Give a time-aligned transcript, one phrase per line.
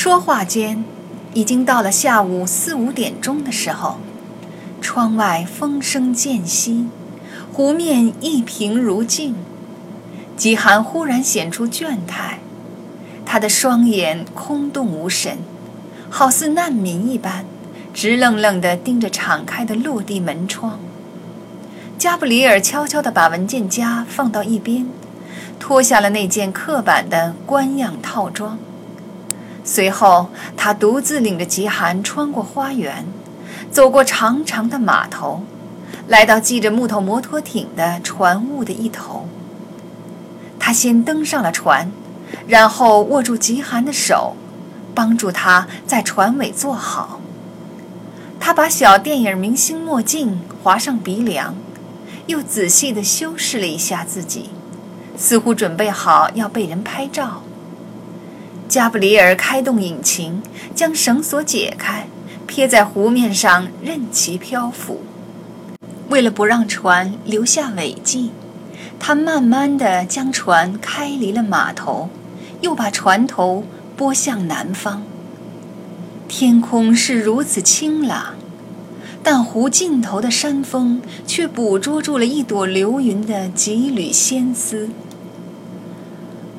[0.00, 0.84] 说话间，
[1.34, 3.96] 已经到了下午四五点钟的时候。
[4.80, 6.86] 窗外风声渐息，
[7.52, 9.34] 湖面一平如镜。
[10.36, 12.38] 极寒忽然显出倦态，
[13.26, 15.38] 他的双眼空洞无神，
[16.08, 17.44] 好似难民一般，
[17.92, 20.78] 直愣愣地盯着敞开的落地门窗。
[21.98, 24.86] 加布里尔悄悄地把文件夹放到一边，
[25.58, 28.60] 脱下了那件刻板的官样套装。
[29.70, 33.04] 随后，他独自领着极寒穿过花园，
[33.70, 35.42] 走过长长的码头，
[36.06, 39.28] 来到系着木头摩托艇的船坞的一头。
[40.58, 41.92] 他先登上了船，
[42.46, 44.36] 然后握住极寒的手，
[44.94, 47.20] 帮助他在船尾坐好。
[48.40, 51.54] 他把小电影明星墨镜划上鼻梁，
[52.26, 54.48] 又仔细地修饰了一下自己，
[55.18, 57.42] 似乎准备好要被人拍照。
[58.68, 60.42] 加布里尔开动引擎，
[60.74, 62.06] 将绳索解开，
[62.46, 65.00] 撇在湖面上任其漂浮。
[66.10, 68.30] 为了不让船留下尾迹。
[69.00, 72.10] 他慢慢地将船开离了码头，
[72.60, 73.64] 又把船头
[73.96, 75.04] 拨向南方。
[76.26, 78.34] 天空是如此清朗，
[79.22, 84.90] 但湖尽头的山峰却捕捉住了一朵流云的几缕仙丝。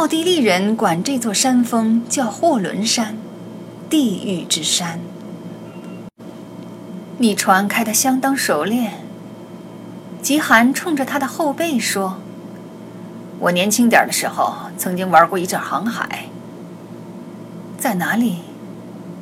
[0.00, 3.18] 奥地利人管这座山峰叫霍伦山，
[3.90, 4.98] 地狱之山。
[7.18, 9.04] 你船开得相当熟练。
[10.22, 12.16] 极寒冲着他的后背说
[13.40, 16.24] ：“我年轻点的时候曾经玩过一阵航海。
[17.76, 18.38] 在哪里？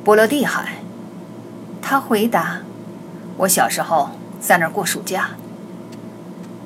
[0.05, 0.75] 波罗的海。”
[1.83, 2.59] 他回答
[3.39, 5.31] ：“我小时候在那儿过暑假。”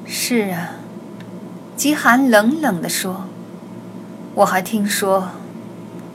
[0.05, 0.75] 是啊，
[1.75, 3.25] 极寒冷冷地说
[4.35, 5.29] ：“我还听说，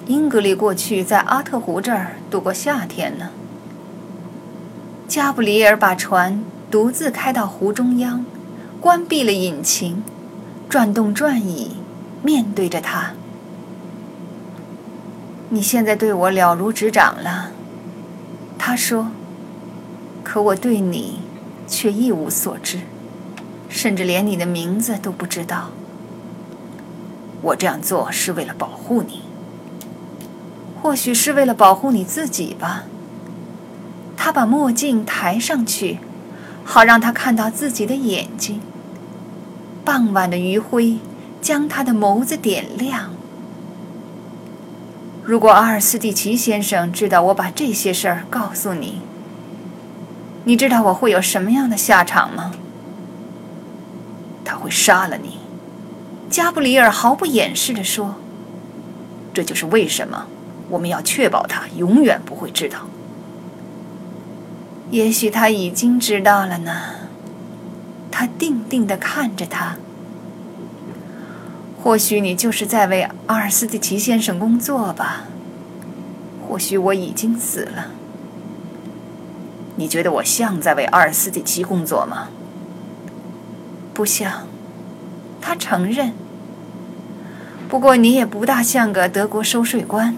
[0.06, 3.30] 英格丽过去在阿特湖这儿度过夏天呢。”
[5.08, 6.44] 加布里尔把船。
[6.70, 8.26] 独自开到湖中央，
[8.78, 10.04] 关闭了引擎，
[10.68, 11.70] 转动转椅，
[12.22, 13.12] 面对着他。
[15.48, 17.52] 你现在对我了如指掌了，
[18.58, 19.08] 他说。
[20.22, 21.20] 可我对你
[21.66, 22.80] 却一无所知，
[23.70, 25.70] 甚至连你的名字都不知道。
[27.42, 29.22] 我这样做是为了保护你，
[30.82, 32.84] 或许是为了保护你自己吧。
[34.16, 36.00] 他把墨镜抬上去。
[36.70, 38.60] 好让他看到自己的眼睛。
[39.86, 40.98] 傍晚的余晖
[41.40, 43.08] 将他的眸子点亮。
[45.24, 49.00] 如果阿尔斯蒂奇先生知道我把这些事儿告诉你，
[50.44, 52.52] 你知道我会有什么样的下场吗？
[54.44, 55.37] 他会杀了你。
[56.30, 58.16] 加布里尔毫不掩饰地说
[59.32, 60.26] ：“这就是为什么
[60.68, 62.86] 我们要确保他永远不会知道。”
[64.90, 66.80] 也许他已经知道了呢。
[68.10, 69.76] 他定定地看着他。
[71.82, 75.24] 或许你就是在为阿尔斯蒂奇先生工作吧。
[76.46, 77.88] 或许我已经死了。
[79.76, 82.28] 你觉得我像在为阿尔斯蒂奇工作吗？
[83.94, 84.48] 不像。
[85.48, 86.12] 他承认。
[87.70, 90.14] 不过你也不大像个德国收税官。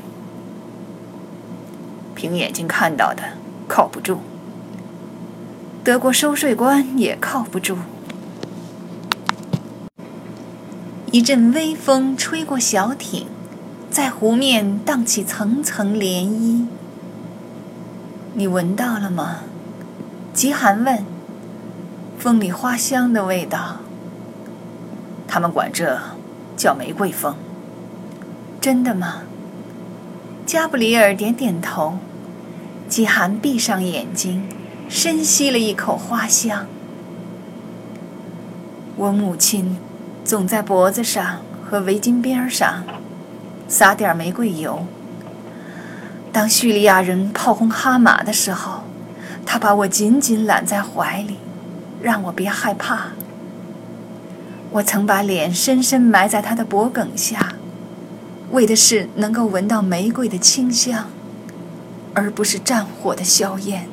[2.16, 3.22] 凭眼睛看到的，
[3.68, 4.18] 靠不住。
[5.84, 7.78] 德国收税官也靠不住。
[11.12, 13.28] 一阵微风吹过小艇，
[13.88, 16.66] 在湖面荡起层层涟漪。
[18.34, 19.42] 你闻到了吗？
[20.34, 21.04] 极寒问。
[22.18, 23.76] 风里花香的味道。
[25.30, 25.96] 他们管这
[26.56, 27.36] 叫玫瑰风。
[28.60, 29.22] 真的吗？
[30.44, 31.98] 加布里尔点点头。
[32.88, 34.48] 极寒闭上眼睛。
[34.88, 36.66] 深吸了一口花香。
[38.96, 39.76] 我母亲
[40.24, 42.82] 总在脖子上和围巾边上
[43.68, 44.84] 撒点玫瑰油。
[46.32, 48.82] 当叙利亚人炮轰哈马的时候，
[49.46, 51.36] 她把我紧紧揽在怀里，
[52.02, 53.10] 让我别害怕。
[54.72, 57.54] 我曾把脸深深埋在他的脖颈下，
[58.52, 61.10] 为的是能够闻到玫瑰的清香，
[62.14, 63.88] 而不是战火的硝烟。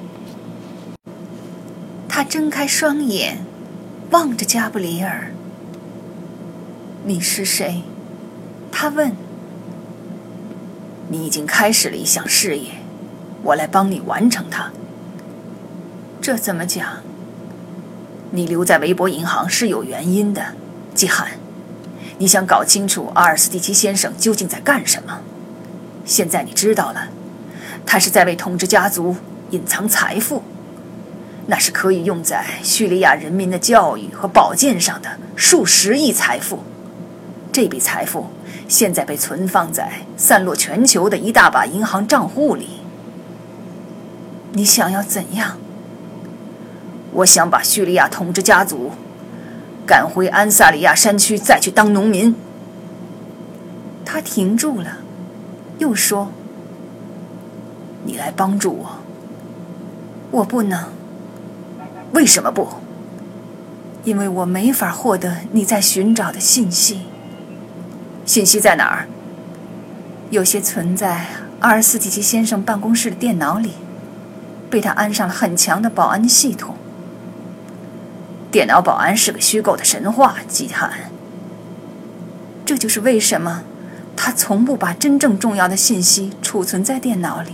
[2.07, 3.39] 他睁开双眼，
[4.12, 5.31] 望着加布里尔。
[7.06, 7.81] “你是谁？”
[8.71, 9.15] 他问。
[11.09, 12.71] “你已经开始了一项事业，
[13.41, 14.71] 我来帮你完成它。”
[16.21, 16.97] 这怎么讲？
[18.31, 20.53] 你留在维博银行是有原因的，
[20.97, 21.29] 季寒。
[22.17, 25.19] 你想搞清楚阿尔斯蒂奇先生究竟在干什么？
[26.03, 27.09] 现在你知道了，
[27.85, 29.15] 他是在为统治家族
[29.51, 30.41] 隐藏财富，
[31.45, 36.63] 那是可以用在叙利亚人民的教育和保健上的数十亿财富。
[37.51, 38.27] 这笔财富
[38.67, 42.79] 现在被存放在散落全球的一大把银行账户里。
[44.53, 45.57] 你想要怎样？
[47.11, 48.91] 我想把叙利亚统治家族
[49.87, 52.35] 赶回安萨里亚山区，再去当农民。
[54.05, 54.99] 他停住了。
[55.79, 56.31] 又说
[58.03, 58.89] ：“你来帮助我，
[60.31, 60.89] 我不能。
[62.13, 62.67] 为什么不？
[64.03, 67.01] 因为我没法获得你在寻找的信息。
[68.25, 69.07] 信息在哪儿？
[70.31, 71.27] 有些存在
[71.59, 73.73] 阿尔斯蒂奇先生办公室的电脑里，
[74.69, 76.76] 被他安上了很强的保安系统。
[78.51, 81.11] 电脑保安是个虚构的神话，基坦。
[82.65, 83.63] 这就是为什么。”
[84.19, 87.51] 他从不把真正重要的信息储存在电脑里，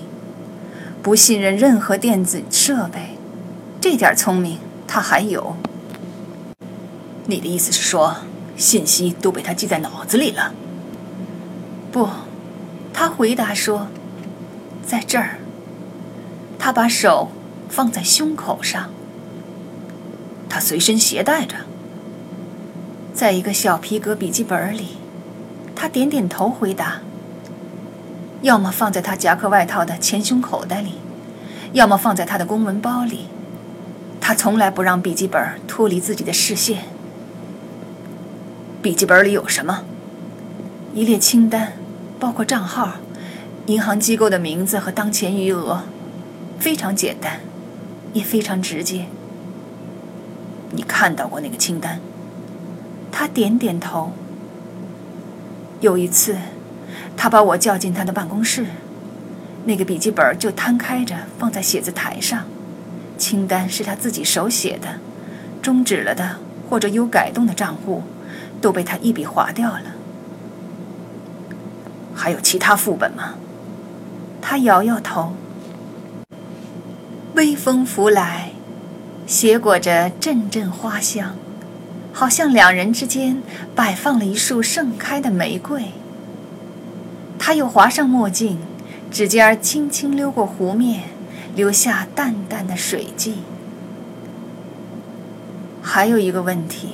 [1.02, 3.18] 不信任任何电子设备。
[3.82, 5.58] 这点聪明他还有。
[7.26, 8.16] 你的意思是说，
[8.56, 10.54] 信息都被他记在脑子里了？
[11.92, 12.08] 不，
[12.94, 13.88] 他回答说，
[14.88, 15.40] 在这儿。
[16.58, 17.30] 他把手
[17.68, 18.90] 放在胸口上。
[20.54, 21.56] 他随身携带着，
[23.12, 24.98] 在一个小皮革笔记本里。
[25.76, 27.02] 他点点头，回答
[28.44, 31.00] ：“要么放在他夹克外套的前胸口袋里，
[31.72, 33.30] 要么放在他的公文包里。
[34.22, 36.84] 他从来不让笔记本脱离自己的视线。
[38.84, 39.86] 笔记本里有什么？
[40.94, 41.74] 一列清单，
[42.20, 42.98] 包括账号、
[43.66, 45.82] 银行机构的名字和当前余额，
[46.60, 47.40] 非常简单，
[48.14, 49.08] 也非常直接。
[50.74, 52.00] 你看到过那个清单？”
[53.12, 54.12] 他点点头。
[55.80, 56.36] 有一次，
[57.16, 58.66] 他把我叫进他的办公室，
[59.66, 62.46] 那个笔记本就摊开着放在写字台上，
[63.18, 65.00] 清单是他自己手写的，
[65.62, 66.38] 终止了的
[66.70, 68.04] 或者有改动的账户，
[68.62, 69.84] 都被他一笔划掉了。
[72.16, 73.36] 还有其他副本吗？
[74.42, 75.34] 他摇摇头。
[77.36, 78.53] 微风拂来，
[79.26, 81.36] 携裹着阵阵花香。
[82.16, 83.42] 好像两人之间
[83.74, 85.86] 摆放了一束盛开的玫瑰。
[87.40, 88.60] 他又划上墨镜，
[89.10, 91.06] 指尖轻轻溜过湖面，
[91.56, 93.40] 留下淡淡的水迹。
[95.82, 96.90] 还有一个问题，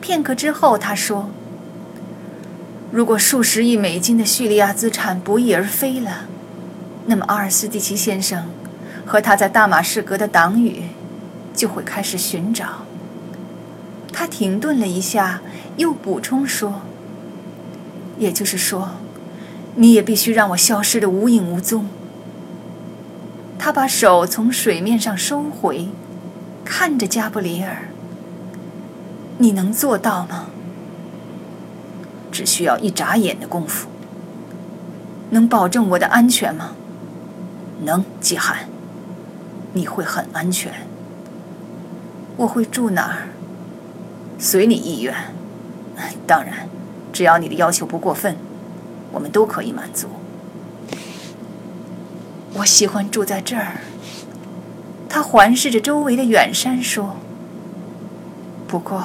[0.00, 1.30] 片刻之后他说
[2.92, 6.26] ：“如果数十亿美金的叙利亚资产不翼而飞了，
[7.06, 8.44] 那么阿尔斯蒂奇先生
[9.06, 10.82] 和他在大马士革的党羽
[11.58, 12.86] 就会开始寻找。”
[14.14, 15.42] 他停顿了一下，
[15.76, 16.82] 又补充说
[18.18, 18.92] ：“也就是说，
[19.74, 21.86] 你也必须让我消失的无影无踪。”
[23.58, 25.88] 他把手从水面上收回，
[26.64, 27.88] 看着加布里尔
[29.38, 30.46] ：“你能做到吗？
[32.32, 33.88] 只需要一眨眼的功夫。
[35.30, 36.72] 能保证我的安全吗？
[37.84, 38.68] 能，季寒。
[39.74, 40.87] 你会很安全。
[42.38, 43.28] 我会住哪儿？”
[44.40, 45.14] 随你意愿，
[46.26, 46.68] 当然，
[47.12, 48.36] 只要你的要求不过分，
[49.12, 50.08] 我们都可以满足。
[52.54, 53.78] 我喜欢住在这儿。
[55.08, 57.16] 他环视着周围的远山说
[58.68, 59.02] ：“不过，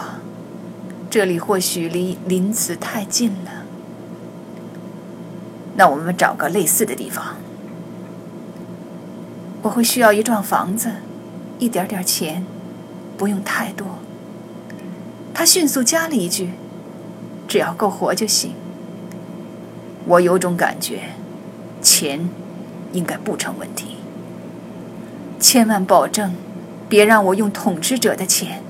[1.10, 3.64] 这里或许离林子太近了。
[5.76, 7.38] 那我们找个类似的地方。
[9.64, 10.92] 我会需要一幢房子，
[11.58, 12.46] 一点点钱，
[13.18, 14.00] 不用太多。”
[15.34, 16.52] 他迅速加了一句
[17.48, 18.54] ：“只要够活就行。”
[20.06, 21.12] 我有种感觉，
[21.82, 22.30] 钱
[22.92, 23.98] 应该不成问题。
[25.40, 26.34] 千万保证，
[26.88, 28.62] 别让我用统治者的钱。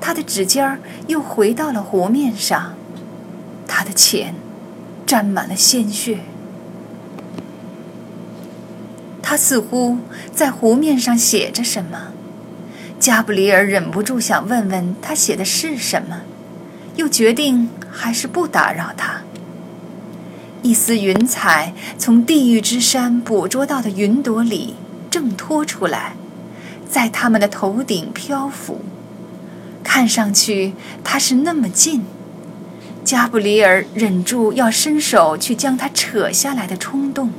[0.00, 2.74] 他的指尖儿又回到了湖面上，
[3.68, 4.34] 他的钱
[5.06, 6.20] 沾满了鲜血。
[9.22, 9.98] 他似乎
[10.34, 12.12] 在湖面上写着什么。
[13.00, 16.20] 加布里尔忍不住想问问他写的是什么，
[16.96, 19.22] 又决定还是不打扰他。
[20.60, 24.74] 一丝云彩从地狱之山捕捉到的云朵里
[25.10, 26.12] 挣脱出来，
[26.86, 28.82] 在他们的头顶漂浮，
[29.82, 32.04] 看上去它是那么近。
[33.02, 37.30] 加布里尔忍住要伸手去将它扯下来的冲动。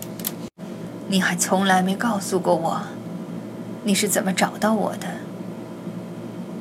[1.10, 2.82] 你还从来没告诉过我，
[3.84, 5.08] 你是怎么找到我的？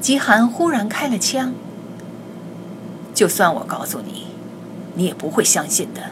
[0.00, 1.52] 吉寒忽然开了枪。
[3.14, 4.26] 就算我告诉你，
[4.94, 6.10] 你也不会相信的。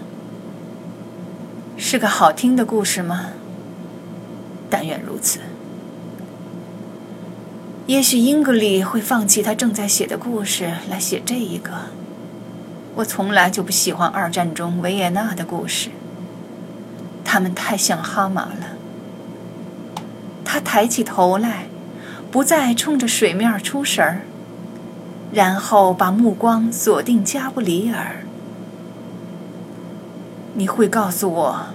[1.77, 3.31] 是个好听的故事吗？
[4.69, 5.41] 但愿如此。
[7.87, 11.73] 也许英格里会放弃他正在写的故事来写这一个。
[12.97, 15.89] 我从来就不喜欢二战中维也纳的故事，
[17.25, 18.77] 他们太像哈马了。
[20.45, 21.69] 他抬起头来，
[22.31, 24.21] 不再冲着水面出神儿，
[25.33, 28.25] 然后把目光锁定加布里尔。
[30.55, 31.67] 你会告诉我，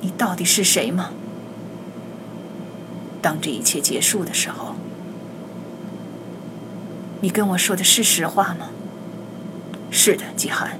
[0.00, 1.10] 你到底是谁吗？
[3.20, 4.74] 当这一切结束的时候。
[7.20, 8.70] 你跟我说的是实话吗？
[9.92, 10.78] 是的，季寒，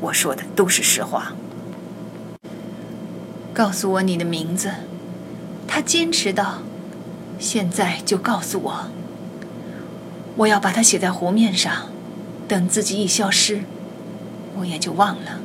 [0.00, 1.32] 我说的都是实话。
[3.52, 4.70] 告诉我你的名字。
[5.66, 6.62] 他坚持道
[7.38, 8.88] ：“现在就告诉我。
[10.36, 11.88] 我要把它写在湖面上，
[12.46, 13.62] 等自己一消失，
[14.58, 15.40] 我也就忘了。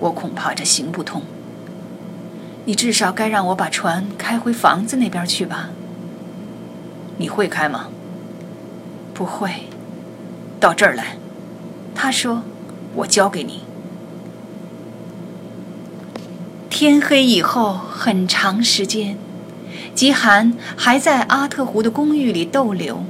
[0.00, 1.22] 我恐怕这行不通。
[2.64, 5.70] 你至少该让我把船开回房子那边去吧。
[7.16, 7.88] 你会开吗？”
[9.14, 9.50] 不会，
[10.58, 11.16] 到这儿来。
[11.94, 12.42] 他说
[12.96, 13.60] ：“我交给你。”
[16.70, 19.18] 天黑以后很长时间，
[19.94, 23.04] 吉寒还在阿特湖的公寓里逗留。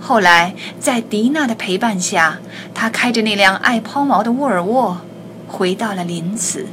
[0.00, 2.38] 后来，在迪娜的陪伴下，
[2.74, 5.02] 他开着那辆爱抛锚的沃尔沃，
[5.46, 6.66] 回到了林茨。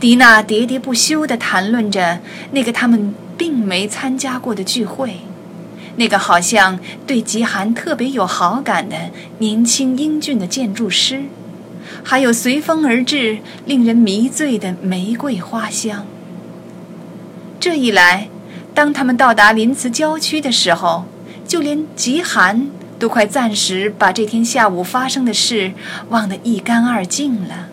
[0.00, 2.20] 迪娜喋喋不休地谈论着
[2.52, 5.18] 那个他们并没参加过的聚会。
[5.96, 11.24] 那个好像对极寒特别有好感的年轻英俊的建筑师，
[12.02, 16.06] 还有随风而至、令人迷醉的玫瑰花香。
[17.64, 18.28] 这一来，
[18.74, 21.06] 当他们到达林茨郊区的时候，
[21.48, 22.68] 就连极寒
[22.98, 25.72] 都快暂时把这天下午发生的事
[26.10, 27.68] 忘得一干二净了。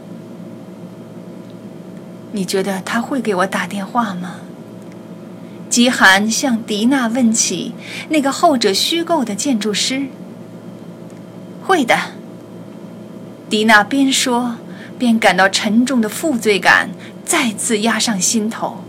[2.31, 4.35] 你觉得他会给我打电话吗？
[5.69, 7.73] 极寒向迪娜问起
[8.07, 10.03] 那个后者虚构的建筑师。
[11.61, 11.97] 会的。
[13.49, 14.55] 迪娜边说
[14.97, 16.91] 边感到沉重的负罪感
[17.25, 18.85] 再次压上心头。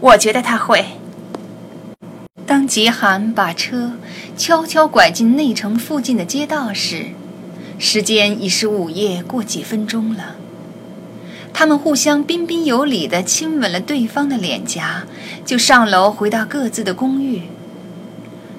[0.00, 0.84] 我觉得他会。
[2.46, 3.92] 当极寒把车
[4.36, 7.06] 悄悄拐进内城附近的街道时，
[7.78, 10.36] 时间已是午夜过几分钟了。
[11.52, 15.04] 他们互相彬彬有礼地亲吻了对方的脸颊，
[15.44, 17.42] 就上楼回到各自的公寓。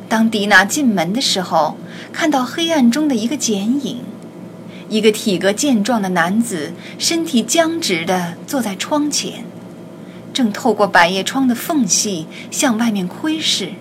[0.09, 1.77] 当迪娜进门的时候，
[2.11, 4.01] 看到黑暗中的一个剪影，
[4.89, 9.45] 一个体格健壮的男子，身体僵直地坐在窗前，
[10.39, 13.73] 正透过百叶窗的缝隙向外面窥视。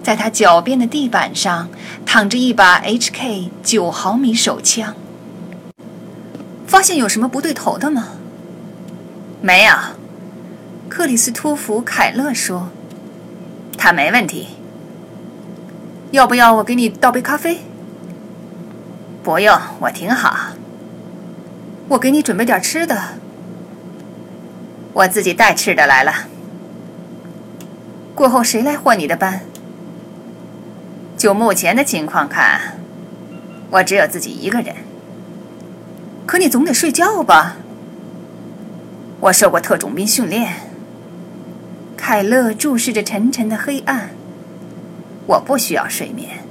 [0.00, 1.70] 在他脚边的地板上
[2.06, 4.94] 躺着一把 HK 九毫米手枪。
[6.68, 8.10] 发现有什么不对头的吗？
[9.42, 9.74] 没有，
[10.88, 12.68] 克里斯托弗·凯勒说
[13.76, 14.46] ：“他没问题。
[16.12, 17.58] 要不要我给你倒杯咖啡？
[19.24, 20.50] 不用，我挺好。
[21.88, 23.23] 我给你准备点吃的。
[24.94, 26.28] 我自己带吃的来了。
[28.14, 29.42] 过后谁来换你的班？
[31.16, 32.78] 就目前的情况看，
[33.70, 34.74] 我只有自己一个人。”
[36.26, 37.56] 可你总得睡觉吧？
[39.20, 40.54] 我受过特种兵训练。
[41.96, 44.10] 凯勒注视着沉沉的黑暗。
[45.26, 46.43] 我不需要睡眠。